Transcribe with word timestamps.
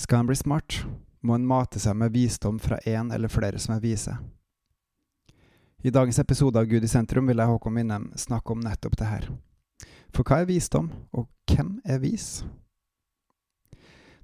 Skal 0.00 0.18
en 0.18 0.26
bli 0.26 0.36
smart, 0.36 0.86
må 1.20 1.34
en 1.34 1.46
mate 1.46 1.76
seg 1.76 1.92
med 2.00 2.14
visdom 2.14 2.56
fra 2.58 2.78
én 2.88 3.10
eller 3.12 3.28
flere 3.28 3.58
som 3.60 3.74
er 3.74 3.82
vise. 3.84 4.14
I 5.84 5.90
dagens 5.92 6.18
episode 6.18 6.56
av 6.56 6.64
Gud 6.64 6.84
i 6.84 6.88
sentrum 6.88 7.26
vil 7.28 7.36
jeg 7.36 7.50
Håkon 7.50 7.74
Winnem 7.76 8.06
snakke 8.16 8.54
om 8.54 8.62
nettopp 8.64 8.96
det 8.96 9.08
her. 9.10 9.26
For 10.16 10.24
hva 10.24 10.38
er 10.40 10.48
visdom, 10.48 10.88
og 11.12 11.28
hvem 11.52 11.74
er 11.84 12.00
vis? 12.00 12.46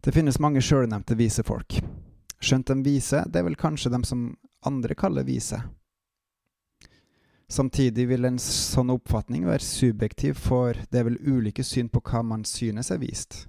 Det 0.01 0.15
finnes 0.17 0.41
mange 0.41 0.63
sjølnevnte 0.65 1.17
vise 1.21 1.45
folk. 1.45 1.77
Skjønt 2.41 2.73
de 2.73 2.77
vise, 2.87 3.21
det 3.29 3.43
er 3.43 3.45
vel 3.45 3.59
kanskje 3.61 3.93
dem 3.93 4.07
som 4.09 4.31
andre 4.65 4.97
kaller 4.97 5.29
vise. 5.29 5.59
Samtidig 7.53 8.09
vil 8.15 8.25
en 8.25 8.41
sånn 8.41 8.95
oppfatning 8.97 9.45
være 9.45 9.61
subjektiv, 9.61 10.41
for 10.41 10.73
det 10.89 11.03
er 11.03 11.07
vel 11.11 11.21
ulike 11.21 11.65
syn 11.65 11.93
på 11.93 12.01
hva 12.01 12.25
man 12.25 12.49
synes 12.49 12.89
er 12.97 13.05
vist. 13.05 13.45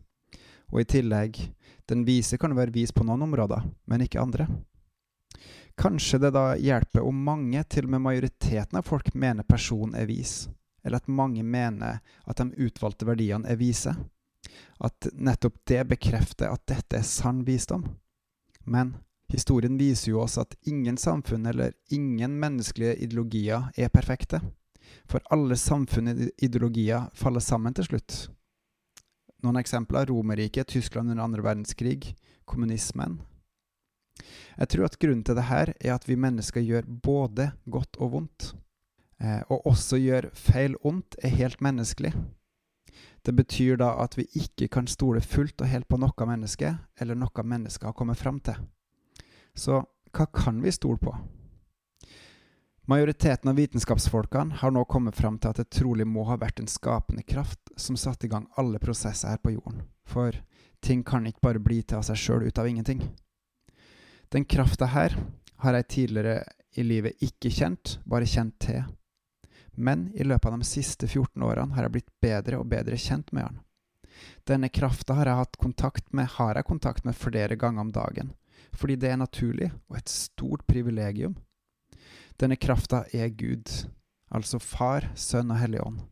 Og 0.73 0.81
i 0.81 0.87
tillegg, 0.87 1.39
den 1.87 2.03
vise 2.07 2.37
kan 2.37 2.55
være 2.57 2.73
vis 2.75 2.91
på 2.91 3.05
noen 3.07 3.23
områder, 3.27 3.63
men 3.87 4.03
ikke 4.03 4.21
andre. 4.21 4.47
Kanskje 5.77 6.19
det 6.19 6.33
da 6.35 6.55
hjelper 6.57 7.05
om 7.05 7.23
mange, 7.23 7.61
til 7.69 7.87
og 7.87 7.95
med 7.95 8.05
majoriteten 8.07 8.79
av 8.79 8.87
folk, 8.87 9.13
mener 9.13 9.47
personen 9.47 9.95
er 9.95 10.09
vis, 10.09 10.47
eller 10.83 10.99
at 10.99 11.07
mange 11.07 11.43
mener 11.45 11.99
at 12.25 12.41
de 12.41 12.67
utvalgte 12.67 13.07
verdiene 13.07 13.47
er 13.47 13.59
vise. 13.61 13.93
At 14.83 15.09
nettopp 15.13 15.61
det 15.69 15.83
bekrefter 15.89 16.51
at 16.51 16.65
dette 16.69 16.99
er 16.99 17.05
sann 17.05 17.43
visdom. 17.45 17.85
Men 18.65 18.95
Historien 19.27 19.77
viser 19.77 20.13
jo 20.13 20.21
oss 20.23 20.37
at 20.39 20.55
ingen 20.63 20.97
samfunn 20.97 21.45
eller 21.45 21.73
ingen 21.91 22.39
menneskelige 22.39 22.95
ideologier 23.03 23.67
er 23.75 23.91
perfekte. 23.91 24.39
For 25.07 25.19
alle 25.31 25.57
samfunnsideologier 25.59 27.09
faller 27.13 27.43
sammen 27.43 27.75
til 27.75 27.89
slutt. 27.89 28.15
Noen 29.45 29.59
eksempler 29.61 30.09
Romerriket, 30.09 30.67
Tyskland 30.67 31.11
under 31.11 31.23
andre 31.23 31.43
verdenskrig, 31.45 32.15
kommunismen. 32.45 33.19
Jeg 34.57 34.71
tror 34.73 34.87
at 34.87 34.97
grunnen 34.97 35.21
til 35.25 35.37
dette 35.37 35.59
er 35.77 35.93
at 35.93 36.07
vi 36.09 36.17
mennesker 36.17 36.63
gjør 36.65 36.87
både 36.87 37.51
godt 37.69 37.99
og 38.01 38.15
vondt. 38.15 38.47
Eh, 39.21 39.41
og 39.49 39.67
også 39.69 39.99
gjør 40.01 40.29
feil 40.33 40.77
ondt 40.85 41.17
er 41.23 41.35
helt 41.37 41.61
menneskelig. 41.61 42.13
Det 43.25 43.35
betyr 43.35 43.77
da 43.81 43.91
at 44.01 44.17
vi 44.17 44.25
ikke 44.39 44.69
kan 44.73 44.87
stole 44.87 45.21
fullt 45.21 45.61
og 45.61 45.69
helt 45.69 45.87
på 45.89 45.99
noe 46.01 46.29
menneske, 46.29 46.73
eller 46.97 47.17
noe 47.17 47.43
mennesket 47.43 47.89
har 47.89 47.97
kommet 47.97 48.17
fram 48.17 48.39
til. 48.39 48.57
Så 49.57 49.83
hva 50.15 50.25
kan 50.33 50.61
vi 50.63 50.71
stole 50.71 51.01
på? 51.01 51.13
Majoriteten 52.89 53.49
av 53.49 53.55
vitenskapsfolkene 53.55 54.55
har 54.55 54.71
nå 54.71 54.85
kommet 54.85 55.15
fram 55.15 55.35
til 55.37 55.51
at 55.51 55.57
det 55.59 55.73
trolig 55.75 56.05
må 56.07 56.23
ha 56.29 56.37
vært 56.39 56.61
en 56.61 56.69
skapende 56.71 57.19
kraft 57.27 57.73
som 57.75 57.97
satte 57.99 58.27
i 58.27 58.29
gang 58.31 58.45
alle 58.55 58.79
prosesser 58.79 59.33
her 59.33 59.41
på 59.43 59.51
jorden, 59.57 59.81
for 60.07 60.37
ting 60.79 61.01
kan 61.03 61.25
ikke 61.27 61.43
bare 61.43 61.59
bli 61.59 61.81
til 61.83 61.97
av 61.99 62.05
seg 62.07 62.21
sjøl 62.21 62.45
ut 62.47 62.61
av 62.61 62.69
ingenting. 62.69 63.01
Den 64.31 64.45
krafta 64.47 64.87
her 64.93 65.17
har 65.65 65.75
jeg 65.75 65.87
tidligere 65.97 66.45
i 66.79 66.85
livet 66.87 67.25
ikke 67.27 67.51
kjent, 67.51 67.97
bare 68.07 68.29
kjent 68.29 68.55
til. 68.63 68.85
Men 69.75 70.07
i 70.15 70.23
løpet 70.23 70.47
av 70.47 70.55
de 70.55 70.67
siste 70.69 71.09
14 71.11 71.43
årene 71.43 71.75
har 71.75 71.89
jeg 71.89 71.95
blitt 71.97 72.13
bedre 72.23 72.61
og 72.61 72.71
bedre 72.71 72.95
kjent 72.95 73.33
med 73.35 73.49
den. 73.49 73.59
Denne 74.47 74.69
krafta 74.71 75.17
har 75.19 75.27
jeg 75.27 75.41
hatt 75.41 75.59
kontakt 75.59 76.07
med, 76.15 76.31
har 76.39 76.55
jeg 76.55 76.69
kontakt 76.71 77.03
med 77.03 77.19
flere 77.19 77.59
ganger 77.59 77.83
om 77.83 77.91
dagen, 77.91 78.31
fordi 78.71 78.95
det 78.95 79.11
er 79.11 79.19
naturlig 79.19 79.73
og 79.89 79.99
et 79.99 80.07
stort 80.07 80.63
privilegium. 80.71 81.35
Denne 82.37 82.55
krafta 82.55 83.01
er 83.13 83.31
Gud, 83.33 83.65
altså 84.29 84.59
Far, 84.61 85.09
Sønn 85.17 85.49
og 85.49 85.57
Hellig 85.57 85.81
Ånd. 85.81 86.03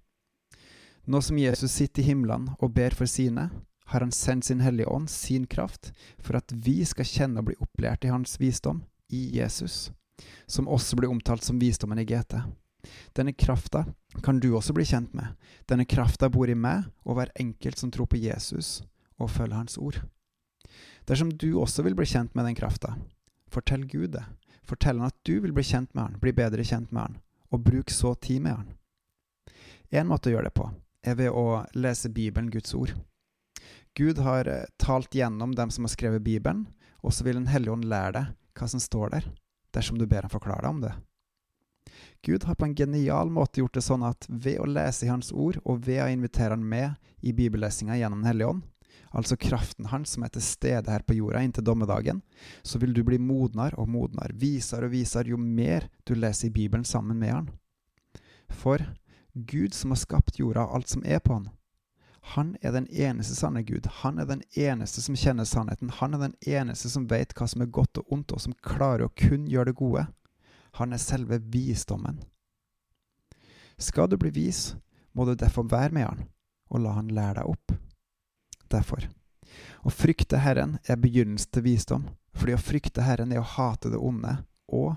Nå 1.06 1.22
som 1.22 1.38
Jesus 1.38 1.76
sitter 1.78 2.02
i 2.02 2.08
himmelen 2.08 2.48
og 2.58 2.74
ber 2.74 2.96
for 2.98 3.06
sine, 3.06 3.52
har 3.86 4.02
han 4.02 4.12
sendt 4.12 4.48
sin 4.48 4.64
Hellige 4.66 4.90
Ånd, 4.90 5.10
sin 5.10 5.46
kraft, 5.46 5.92
for 6.18 6.40
at 6.40 6.50
vi 6.50 6.80
skal 6.86 7.06
kjenne 7.06 7.44
og 7.44 7.52
bli 7.52 7.58
opplært 7.62 8.08
i 8.08 8.10
hans 8.10 8.40
visdom, 8.42 8.82
i 9.14 9.38
Jesus, 9.38 9.92
som 10.50 10.66
også 10.66 10.98
blir 10.98 11.14
omtalt 11.14 11.46
som 11.46 11.60
visdommen 11.62 12.02
i 12.02 12.08
GT. 12.10 12.40
Denne 13.14 13.34
krafta 13.38 13.84
kan 14.26 14.40
du 14.42 14.56
også 14.56 14.74
bli 14.74 14.86
kjent 14.86 15.14
med. 15.14 15.38
Denne 15.70 15.86
krafta 15.86 16.30
bor 16.34 16.50
i 16.50 16.58
meg 16.58 16.88
og 17.06 17.20
hver 17.20 17.34
enkelt 17.38 17.78
som 17.78 17.92
tror 17.94 18.10
på 18.10 18.18
Jesus 18.22 18.80
og 19.22 19.30
følger 19.30 19.60
hans 19.62 19.78
ord. 19.78 20.02
Dersom 21.06 21.30
du 21.30 21.60
også 21.62 21.86
vil 21.86 21.94
bli 21.98 22.10
kjent 22.10 22.34
med 22.34 22.50
den 22.50 22.58
krafta, 22.58 22.96
fortell 23.54 23.86
Gud 23.86 24.18
det. 24.18 24.26
Fortell 24.66 25.00
han 25.00 25.12
at 25.12 25.18
du 25.28 25.40
vil 25.44 25.54
bli 25.54 25.64
kjent 25.64 25.94
med 25.94 26.04
han, 26.04 26.20
bli 26.22 26.34
bedre 26.34 26.64
kjent 26.66 26.92
med 26.92 27.02
han, 27.02 27.18
og 27.54 27.64
bruk 27.66 27.94
så 27.94 28.16
tid 28.16 28.42
med 28.42 28.58
han. 28.58 28.72
En 29.94 30.10
måte 30.10 30.30
å 30.30 30.36
gjøre 30.36 30.50
det 30.50 30.58
på 30.58 30.70
er 31.06 31.18
ved 31.20 31.30
å 31.30 31.64
lese 31.78 32.10
Bibelen, 32.10 32.50
Guds 32.50 32.74
ord. 32.74 32.96
Gud 33.96 34.20
har 34.26 34.48
eh, 34.50 34.66
talt 34.82 35.16
gjennom 35.16 35.54
dem 35.56 35.72
som 35.72 35.86
har 35.86 35.94
skrevet 35.94 36.26
Bibelen, 36.26 36.66
og 37.06 37.14
så 37.14 37.24
vil 37.24 37.38
Den 37.38 37.52
hellige 37.52 37.76
ånd 37.76 37.86
lære 37.86 38.14
deg 38.18 38.32
hva 38.58 38.68
som 38.72 38.82
står 38.82 39.12
der, 39.14 39.28
dersom 39.76 40.00
du 40.00 40.08
ber 40.08 40.26
ham 40.26 40.34
forklare 40.34 40.66
deg 40.66 40.74
om 40.74 40.82
det. 40.84 40.94
Gud 42.26 42.48
har 42.50 42.58
på 42.58 42.66
en 42.66 42.76
genial 42.76 43.30
måte 43.30 43.62
gjort 43.62 43.76
det 43.78 43.86
sånn 43.86 44.04
at 44.08 44.26
ved 44.28 44.58
å 44.60 44.66
lese 44.66 45.06
i 45.06 45.12
Hans 45.12 45.30
ord, 45.32 45.60
og 45.64 45.86
ved 45.86 46.02
å 46.02 46.10
invitere 46.10 46.58
Han 46.58 46.66
med 46.66 46.96
i 47.22 47.34
bibellesinga 47.34 48.00
gjennom 48.00 48.24
Den 48.24 48.32
hellige 48.32 48.50
ånd, 48.56 48.64
altså 49.16 49.38
kraften 49.40 49.88
hans 49.92 50.16
som 50.16 50.26
er 50.26 50.34
til 50.36 50.44
stede 50.44 50.92
her 50.92 51.04
på 51.08 51.16
jorda 51.16 51.42
inntil 51.46 51.66
dommedagen, 51.66 52.22
så 52.64 52.80
vil 52.82 52.94
du 52.94 53.04
bli 53.08 53.18
modnere 53.18 53.78
og 53.80 53.90
modnere, 53.90 54.36
visere 54.36 54.90
og 54.90 54.96
visere 54.96 55.32
jo 55.32 55.40
mer 55.40 55.88
du 56.08 56.16
leser 56.16 56.50
i 56.50 56.56
Bibelen 56.56 56.86
sammen 56.86 57.20
med 57.20 57.32
han. 57.32 57.50
For 58.50 58.84
Gud 59.34 59.74
som 59.74 59.92
har 59.92 60.02
skapt 60.02 60.40
jorda 60.40 60.68
og 60.68 60.80
alt 60.80 60.92
som 60.92 61.06
er 61.06 61.20
på 61.20 61.40
han, 61.40 61.50
han 62.36 62.56
er 62.62 62.72
den 62.74 62.88
eneste 62.90 63.36
sanne 63.38 63.62
Gud. 63.64 63.86
Han 64.02 64.18
er 64.18 64.26
den 64.26 64.42
eneste 64.58 65.02
som 65.02 65.16
kjenner 65.16 65.46
sannheten. 65.46 65.92
Han 65.94 66.16
er 66.18 66.24
den 66.24 66.34
eneste 66.42 66.90
som 66.90 67.06
vet 67.06 67.36
hva 67.38 67.46
som 67.46 67.62
er 67.62 67.70
godt 67.70 68.00
og 68.02 68.14
ondt, 68.16 68.34
og 68.34 68.42
som 68.42 68.56
klarer 68.66 69.06
å 69.06 69.14
kun 69.14 69.46
gjøre 69.46 69.70
det 69.70 69.78
gode. 69.78 70.08
Han 70.82 70.94
er 70.94 71.04
selve 71.04 71.38
visdommen. 71.54 72.24
Skal 73.78 74.10
du 74.10 74.18
bli 74.18 74.34
vis, 74.34 74.74
må 75.14 75.30
du 75.30 75.36
derfor 75.38 75.70
være 75.70 75.94
med 75.94 76.08
han, 76.08 76.26
og 76.74 76.82
la 76.82 76.96
han 76.98 77.14
lære 77.14 77.44
deg 77.44 77.54
opp 77.54 77.78
derfor. 78.76 79.08
Å 79.86 79.94
frykte 79.94 80.42
Herren 80.44 80.78
er 80.90 81.00
begynnelsen 81.00 81.52
til 81.54 81.66
visdom, 81.66 82.10
fordi 82.36 82.56
å 82.56 82.62
frykte 82.62 83.06
Herren 83.06 83.32
er 83.32 83.42
å 83.42 83.50
hate 83.56 83.92
det 83.94 84.02
onde, 84.02 84.38
og 84.68 84.96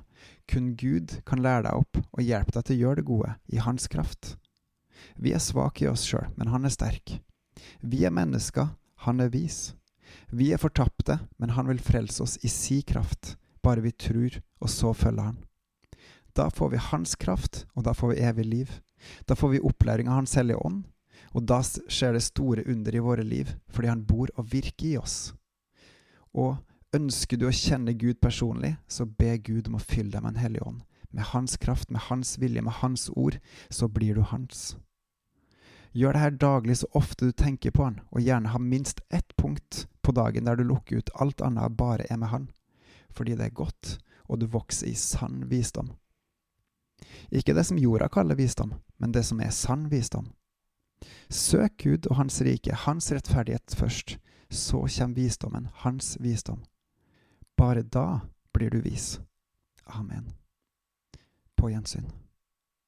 kun 0.49 0.73
Gud 0.81 1.19
kan 1.29 1.43
lære 1.45 1.67
deg 1.69 1.81
opp 1.83 2.01
og 2.01 2.25
hjelpe 2.25 2.55
deg 2.57 2.67
til 2.67 2.79
å 2.79 2.83
gjøre 2.83 3.01
det 3.01 3.09
gode 3.11 3.35
i 3.53 3.61
Hans 3.63 3.89
kraft. 3.93 4.37
Vi 5.15 5.35
er 5.37 5.43
svake 5.43 5.85
i 5.85 5.91
oss 5.91 6.07
sjøl, 6.09 6.31
men 6.37 6.51
Han 6.51 6.65
er 6.65 6.75
sterk. 6.75 7.19
Vi 7.81 8.05
er 8.05 8.15
mennesker, 8.15 8.73
Han 9.05 9.21
er 9.21 9.31
vis. 9.35 9.75
Vi 10.31 10.53
er 10.53 10.63
fortapte, 10.63 11.21
men 11.39 11.55
Han 11.55 11.69
vil 11.69 11.83
frelse 11.85 12.23
oss 12.25 12.39
i 12.43 12.49
si 12.49 12.81
kraft, 12.83 13.37
bare 13.63 13.85
vi 13.85 13.93
tror, 13.93 14.41
og 14.61 14.73
så 14.73 14.95
følger 14.95 15.31
Han. 15.31 15.41
Da 16.35 16.49
får 16.51 16.71
vi 16.71 16.87
Hans 16.91 17.17
kraft, 17.17 17.67
og 17.75 17.85
da 17.85 17.95
får 17.95 18.15
vi 18.15 18.23
evig 18.23 18.47
liv. 18.47 18.71
Da 19.27 19.35
får 19.35 19.55
vi 19.55 19.65
opplæring 19.65 20.09
av 20.09 20.23
Hans 20.23 20.35
hellige 20.39 20.65
ånd, 20.65 20.85
og 21.35 21.45
da 21.49 21.61
skjer 21.63 22.17
det 22.17 22.25
store 22.25 22.65
under 22.67 22.95
i 22.95 23.03
våre 23.05 23.25
liv, 23.27 23.51
fordi 23.69 23.91
han 23.93 24.07
bor 24.07 24.33
og 24.37 24.51
virker 24.53 24.87
i 24.87 24.97
oss. 25.01 25.33
Og 26.35 26.57
ønsker 26.97 27.39
du 27.39 27.47
å 27.49 27.55
kjenne 27.55 27.97
Gud 27.99 28.21
personlig, 28.21 28.77
så 28.89 29.07
be 29.07 29.37
Gud 29.39 29.69
om 29.69 29.79
å 29.79 29.83
fylle 29.83 30.13
deg 30.15 30.25
med 30.25 30.35
en 30.37 30.43
hellig 30.43 30.65
ånd. 30.65 30.83
Med 31.11 31.31
hans 31.33 31.57
kraft, 31.57 31.91
med 31.91 32.05
hans 32.09 32.37
vilje, 32.39 32.63
med 32.63 32.81
hans 32.83 33.09
ord, 33.17 33.39
så 33.71 33.89
blir 33.89 34.19
du 34.19 34.23
hans. 34.29 34.77
Gjør 35.97 36.15
det 36.15 36.23
her 36.23 36.37
daglig 36.37 36.77
så 36.81 36.89
ofte 36.99 37.29
du 37.29 37.33
tenker 37.33 37.73
på 37.73 37.87
han, 37.87 38.01
og 38.13 38.25
gjerne 38.25 38.53
ha 38.53 38.61
minst 38.61 39.01
ett 39.09 39.37
punkt 39.41 39.87
på 40.05 40.13
dagen 40.13 40.45
der 40.45 40.57
du 40.57 40.65
lukker 40.69 41.01
ut 41.01 41.15
alt 41.21 41.41
annet 41.45 41.77
bare 41.77 42.07
er 42.13 42.21
med 42.21 42.33
han, 42.33 42.51
fordi 43.11 43.37
det 43.37 43.49
er 43.49 43.57
godt, 43.57 43.97
og 44.29 44.41
du 44.41 44.47
vokser 44.53 44.91
i 44.91 44.95
sann 44.97 45.47
visdom. 45.49 45.95
Ikke 47.33 47.55
det 47.57 47.65
som 47.69 47.81
jorda 47.81 48.09
kaller 48.13 48.37
visdom, 48.37 48.75
men 48.99 49.13
det 49.13 49.25
som 49.25 49.41
er 49.41 49.55
sann 49.55 49.89
visdom. 49.89 50.29
Søk 51.31 51.77
Gud 51.83 52.07
og 52.11 52.17
Hans 52.17 52.41
rike, 52.43 52.75
Hans 52.75 53.13
rettferdighet 53.13 53.75
først, 53.77 54.19
så 54.51 54.87
kommer 54.99 55.15
visdommen, 55.15 55.69
Hans 55.85 56.17
visdom. 56.21 56.65
Bare 57.57 57.83
da 57.83 58.21
blir 58.53 58.71
du 58.71 58.81
vis. 58.81 59.21
Amen. 59.87 60.33
På 61.57 61.69
gjensyn. 61.69 62.07